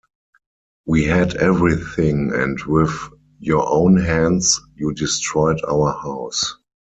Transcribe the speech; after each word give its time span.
We 0.87 1.03
had 1.03 1.35
everything 1.35 2.31
and 2.33 2.59
with 2.63 2.89
your 3.37 3.69
own 3.71 3.97
hands, 3.97 4.59
you 4.75 4.95
destroyed 4.95 5.61
our 5.69 5.93
house. 5.93 6.55